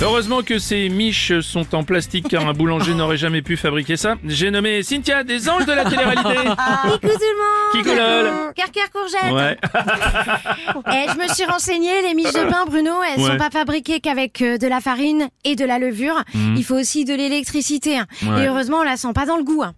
Heureusement 0.00 0.42
que 0.42 0.60
ces 0.60 0.88
miches 0.88 1.40
sont 1.40 1.74
en 1.74 1.82
plastique 1.82 2.28
car 2.28 2.46
un 2.46 2.52
boulanger 2.52 2.94
n'aurait 2.94 3.16
jamais 3.16 3.42
pu 3.42 3.56
fabriquer 3.56 3.96
ça. 3.96 4.14
J'ai 4.24 4.50
nommé 4.52 4.84
Cynthia 4.84 5.24
des 5.24 5.48
anges 5.48 5.66
de 5.66 5.72
la 5.72 5.84
télé-réalité. 5.84 6.22
Coucou 6.82 6.98
tout 7.00 7.08
le 7.08 7.08
monde 7.10 7.72
Qui 7.72 7.82
colole 7.82 8.30
Carcar 8.54 8.90
courgette 8.92 9.32
Ouais. 9.32 9.56
Eh, 10.90 11.06
je 11.12 11.18
me 11.18 11.28
suis 11.34 11.44
renseignée, 11.44 12.02
les 12.02 12.14
miches 12.14 12.32
de 12.32 12.48
pain, 12.48 12.64
Bruno, 12.66 12.92
elles 13.02 13.20
Ouais. 13.20 13.30
sont 13.32 13.36
pas 13.38 13.50
fabriquées 13.50 13.98
qu'avec 14.00 14.40
euh, 14.42 14.56
de 14.58 14.66
la 14.68 14.80
farine 14.80 15.28
et 15.44 15.56
de 15.56 15.64
la 15.64 15.78
levure. 15.78 16.22
Il 16.34 16.62
faut 16.64 16.76
aussi 16.78 17.04
de 17.04 17.14
l'électricité. 17.14 17.98
hein. 17.98 18.06
Ouais. 18.22 18.44
Et 18.44 18.48
heureusement, 18.48 18.78
on 18.78 18.82
la 18.84 18.96
sent 18.96 19.12
pas 19.14 19.26
dans 19.26 19.36
le 19.36 19.42
goût. 19.44 19.62
hein. 19.64 19.74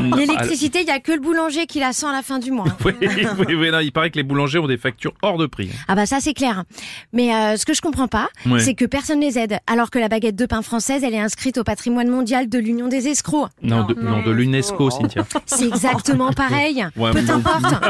L'électricité, 0.16 0.80
il 0.82 0.86
y 0.86 0.90
a 0.90 1.00
que 1.00 1.12
le 1.12 1.20
boulanger 1.20 1.66
qui 1.66 1.80
la 1.80 1.92
sent 1.92 2.06
à 2.06 2.12
la 2.12 2.22
fin 2.22 2.38
du 2.38 2.52
mois. 2.52 2.66
hein. 2.68 2.76
Oui, 2.84 2.92
oui, 3.00 3.54
oui, 3.54 3.70
non, 3.70 3.80
il 3.80 3.90
paraît 3.92 4.10
que 4.10 4.16
les 4.16 4.22
boulangers 4.22 4.58
ont 4.60 4.68
des 4.68 4.78
factures 4.78 5.12
hors 5.22 5.36
de 5.38 5.46
prix. 5.46 5.70
Ah 5.88 5.94
bah 5.96 6.06
ça 6.06 6.18
c'est 6.20 6.34
clair. 6.34 6.62
Mais 7.12 7.34
euh, 7.34 7.56
ce 7.56 7.64
que 7.66 7.74
je 7.74 7.80
comprends 7.80 8.08
pas, 8.08 8.28
c'est 8.58 8.74
que 8.74 8.84
personne 8.84 9.20
les 9.20 9.38
aide, 9.38 9.47
alors 9.66 9.90
que 9.90 9.98
la 9.98 10.08
baguette 10.08 10.36
de 10.36 10.46
pain 10.46 10.62
française, 10.62 11.02
elle 11.04 11.14
est 11.14 11.20
inscrite 11.20 11.58
au 11.58 11.64
patrimoine 11.64 12.08
mondial 12.08 12.48
de 12.48 12.58
l'Union 12.58 12.88
des 12.88 13.08
escrocs. 13.08 13.48
Non, 13.62 13.84
de, 13.84 13.94
non, 13.94 14.22
de 14.22 14.30
l'UNESCO, 14.30 14.90
Cynthia. 14.90 15.24
C'est 15.46 15.66
exactement 15.66 16.32
pareil. 16.32 16.84
Ouais, 16.96 17.10
Peu 17.12 17.18
importe. 17.32 17.64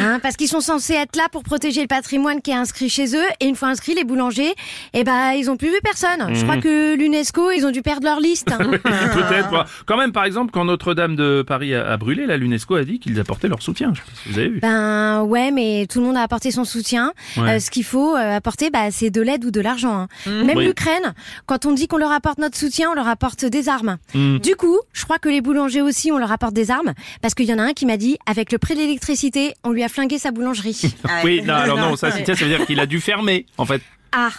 Hein, 0.00 0.18
parce 0.22 0.36
qu'ils 0.36 0.48
sont 0.48 0.60
censés 0.60 0.94
être 0.94 1.16
là 1.16 1.26
pour 1.30 1.42
protéger 1.42 1.80
le 1.82 1.86
patrimoine 1.86 2.40
qui 2.40 2.50
est 2.50 2.54
inscrit 2.54 2.88
chez 2.88 3.14
eux. 3.16 3.24
Et 3.40 3.46
une 3.46 3.56
fois 3.56 3.68
inscrits, 3.68 3.94
les 3.94 4.04
boulangers, 4.04 4.54
eh 4.94 5.04
ben, 5.04 5.32
ils 5.32 5.50
ont 5.50 5.56
plus 5.56 5.68
vu 5.68 5.76
personne. 5.82 6.34
Je 6.34 6.42
crois 6.44 6.56
que 6.58 6.94
l'UNESCO, 6.96 7.50
ils 7.50 7.66
ont 7.66 7.70
dû 7.70 7.82
perdre 7.82 8.06
leur 8.06 8.20
liste. 8.20 8.50
hein. 8.52 8.58
Peut-être. 8.82 9.66
Quand 9.86 9.96
même, 9.96 10.12
par 10.12 10.24
exemple, 10.24 10.50
quand 10.52 10.64
Notre-Dame 10.64 11.16
de 11.16 11.42
Paris 11.46 11.74
a, 11.74 11.86
a 11.90 11.96
brûlé, 11.96 12.26
là, 12.26 12.36
l'UNESCO 12.36 12.74
a 12.76 12.84
dit 12.84 12.98
qu'ils 12.98 13.18
apportaient 13.20 13.48
leur 13.48 13.62
soutien. 13.62 13.92
Je 13.94 14.00
sais 14.00 14.04
pas 14.06 14.12
si 14.22 14.28
vous 14.32 14.38
avez 14.38 14.48
vu. 14.48 14.60
Ben 14.60 15.22
ouais, 15.22 15.50
mais 15.50 15.86
tout 15.90 16.00
le 16.00 16.06
monde 16.06 16.16
a 16.16 16.22
apporté 16.22 16.50
son 16.50 16.64
soutien. 16.64 17.12
Ouais. 17.36 17.56
Euh, 17.56 17.58
ce 17.60 17.70
qu'il 17.70 17.84
faut 17.84 18.14
euh, 18.16 18.36
apporter, 18.36 18.70
bah, 18.70 18.90
c'est 18.90 19.10
de 19.10 19.20
l'aide 19.20 19.44
ou 19.44 19.50
de 19.50 19.60
l'argent. 19.60 20.06
hein. 20.26 20.42
Même 20.44 20.56
Oui. 20.56 20.64
l'Ukraine, 20.72 21.12
quand 21.44 21.66
on 21.66 21.72
dit 21.72 21.86
qu'on 21.86 21.98
leur 21.98 22.12
apporte 22.12 22.38
notre 22.38 22.56
soutien, 22.56 22.90
on 22.90 22.94
leur 22.94 23.06
apporte 23.06 23.44
des 23.44 23.68
armes. 23.68 23.98
Mm. 24.14 24.38
Du 24.38 24.56
coup, 24.56 24.78
je 24.94 25.04
crois 25.04 25.18
que 25.18 25.28
les 25.28 25.42
boulangers 25.42 25.82
aussi, 25.82 26.10
on 26.10 26.18
leur 26.18 26.32
apporte 26.32 26.54
des 26.54 26.70
armes, 26.70 26.94
parce 27.20 27.34
qu'il 27.34 27.44
y 27.44 27.52
en 27.52 27.58
a 27.58 27.62
un 27.62 27.72
qui 27.74 27.84
m'a 27.84 27.98
dit, 27.98 28.16
avec 28.24 28.52
le 28.52 28.58
prix 28.58 28.74
de 28.74 28.80
l'électricité, 28.80 29.54
on 29.64 29.70
lui 29.70 29.84
a 29.84 29.90
flingué 29.90 30.18
sa 30.18 30.30
boulangerie. 30.30 30.94
Oui, 31.24 31.42
non, 31.42 31.54
alors 31.54 31.76
non, 31.76 31.96
ça, 31.96 32.10
ça 32.10 32.18
veut 32.18 32.48
dire 32.48 32.66
qu'il 32.66 32.80
a 32.80 32.86
dû 32.86 33.00
fermer, 33.00 33.44
en 33.58 33.66
fait. 33.66 33.82
Ah 34.12 34.30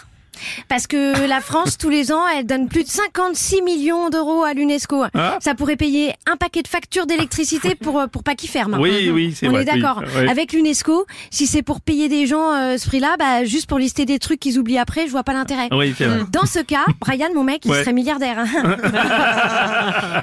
parce 0.68 0.86
que 0.86 1.26
la 1.26 1.40
France, 1.40 1.78
tous 1.78 1.90
les 1.90 2.12
ans, 2.12 2.22
elle 2.36 2.46
donne 2.46 2.68
plus 2.68 2.84
de 2.84 2.88
56 2.88 3.62
millions 3.62 4.10
d'euros 4.10 4.42
à 4.44 4.52
l'UNESCO. 4.54 5.04
Ah. 5.14 5.38
Ça 5.40 5.54
pourrait 5.54 5.76
payer 5.76 6.12
un 6.30 6.36
paquet 6.36 6.62
de 6.62 6.68
factures 6.68 7.06
d'électricité 7.06 7.74
pour, 7.74 8.00
euh, 8.00 8.06
pour 8.06 8.22
pas 8.22 8.34
qu'ils 8.34 8.48
ferment. 8.50 8.78
Oui, 8.78 9.10
oui, 9.10 9.34
c'est 9.36 9.48
On 9.48 9.52
vrai. 9.52 9.62
est 9.62 9.64
d'accord. 9.64 10.02
oui. 10.18 10.28
Avec 10.28 10.52
l'UNESCO, 10.52 11.06
si 11.30 11.46
c'est 11.46 11.62
pour 11.62 11.80
payer 11.80 12.08
des 12.08 12.26
gens 12.26 12.52
euh, 12.52 12.76
ce 12.78 12.86
prix-là, 12.86 13.16
bah, 13.18 13.44
juste 13.44 13.66
pour 13.68 13.78
lister 13.78 14.04
des 14.04 14.18
trucs 14.18 14.40
qu'ils 14.40 14.58
oublient 14.58 14.78
après, 14.78 15.06
je 15.06 15.10
vois 15.12 15.24
pas 15.24 15.32
l'intérêt. 15.32 15.68
Oui. 15.72 15.94
Dans 16.32 16.46
ce 16.46 16.60
cas, 16.60 16.84
Brian, 17.00 17.28
mon 17.34 17.44
mec, 17.44 17.62
il 17.64 17.70
Ouais. 17.70 17.80
serait 17.80 17.92
milliardaire. 17.92 18.38
hein. 18.38 18.76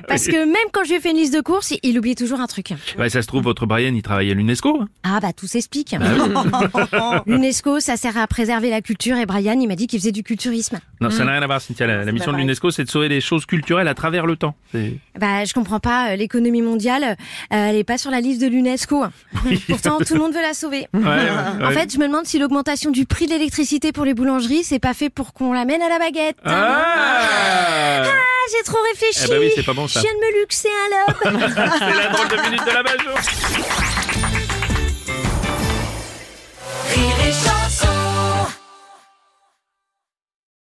Parce 0.07 0.25
que 0.27 0.45
même 0.45 0.55
quand 0.71 0.83
je 0.83 0.89
lui 0.89 0.95
ai 0.97 0.99
fait 0.99 1.11
une 1.11 1.17
liste 1.17 1.33
de 1.33 1.41
courses, 1.41 1.73
il 1.83 1.97
oublie 1.97 2.15
toujours 2.15 2.39
un 2.39 2.47
truc. 2.47 2.73
Bah, 2.97 3.09
ça 3.09 3.21
se 3.21 3.27
trouve, 3.27 3.43
votre 3.43 3.65
Brian, 3.65 3.93
il 3.93 4.01
travaille 4.01 4.31
à 4.31 4.33
l'UNESCO. 4.33 4.79
hein. 4.81 4.87
Ah 5.03 5.19
bah 5.21 5.33
tout 5.33 5.47
s'explique. 5.47 5.95
L'UNESCO, 7.25 7.79
ça 7.79 7.97
sert 7.97 8.17
à 8.17 8.27
préserver 8.27 8.69
la 8.69 8.81
culture 8.81 9.17
et 9.17 9.25
Brian, 9.25 9.57
il 9.59 9.67
m'a 9.67 9.75
dit 9.75 9.87
qu'il 9.87 10.00
faisait 10.01 10.11
du 10.11 10.23
culturisme. 10.23 10.79
Non, 10.99 11.09
ça 11.09 11.23
n'a 11.23 11.31
rien 11.33 11.41
à 11.41 11.45
voir, 11.47 11.61
Cynthia. 11.61 11.87
La, 11.87 12.03
la 12.03 12.11
mission 12.11 12.31
de 12.31 12.37
l'UNESCO, 12.37 12.71
c'est 12.71 12.83
de 12.83 12.89
sauver 12.89 13.07
les 13.09 13.21
choses 13.21 13.45
culturelles 13.45 13.87
à 13.87 13.93
travers 13.93 14.25
le 14.25 14.35
temps. 14.35 14.55
Bah 15.19 15.45
je 15.45 15.53
comprends 15.53 15.79
pas, 15.79 16.11
euh, 16.11 16.15
l'économie 16.15 16.61
mondiale, 16.61 17.03
euh, 17.03 17.15
elle 17.49 17.75
est 17.75 17.83
pas 17.83 17.97
sur 17.97 18.11
la 18.11 18.19
liste 18.21 18.41
de 18.41 18.47
l'UNESCO. 18.47 19.05
Pourtant 19.69 19.97
tout 19.99 20.13
le 20.13 20.19
monde 20.19 20.33
veut 20.33 20.41
la 20.41 20.53
sauver. 20.53 20.87
Ouais, 20.93 21.01
ouais, 21.01 21.29
En 21.61 21.67
ouais. 21.67 21.73
fait, 21.73 21.91
je 21.93 21.97
me 21.99 22.07
demande 22.07 22.25
si 22.25 22.39
l'augmentation 22.39 22.91
du 22.91 23.05
prix 23.05 23.25
de 23.27 23.31
l'électricité 23.31 23.91
pour 23.91 24.05
les 24.05 24.13
boulangeries, 24.13 24.63
c'est 24.63 24.79
pas 24.79 24.93
fait 24.93 25.09
pour 25.09 25.33
qu'on 25.33 25.53
l'amène 25.53 25.81
à 25.81 25.89
la 25.89 25.99
baguette. 25.99 26.37
Ah 26.45 26.85
Ah, 28.03 28.07
j'ai 28.57 28.63
trop 28.63 28.79
réfléchi. 28.91 29.21
Eh 29.25 29.29
ben 29.29 29.39
oui, 29.39 29.51
c'est 29.55 29.63
pas 29.65 29.73
bon, 29.73 29.87
ça. 29.87 29.99
Je 29.99 30.05
viens 30.05 30.13
de 30.15 30.19
me 30.35 30.41
luxer 30.41 30.69
un 30.69 31.33
lobe. 31.37 31.49
C'est 31.79 31.95
la 31.95 32.07
drôle 32.09 32.27
de 32.27 32.41
minute 32.43 32.65
de 32.65 32.71
la 32.71 32.83
Bajon 32.83 34.40